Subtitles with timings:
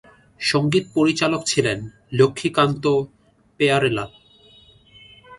[0.41, 1.79] সঙ্গীত পরিচালক ছিলেন
[2.13, 4.09] লক্ষ্মীকান্ত-প্যায়ারেলাল।